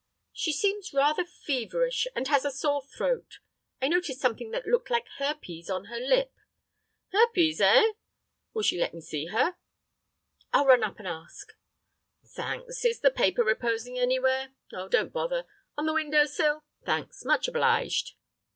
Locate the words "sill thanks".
16.25-17.23